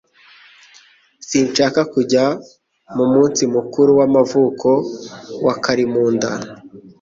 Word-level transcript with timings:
Sinshaka 1.27 1.79
kujya 1.93 2.25
mu 2.95 3.05
munsi 3.13 3.41
mukuru 3.55 3.89
w'amavuko 3.99 4.69
wa 5.45 5.53
Karimunda 5.63 6.29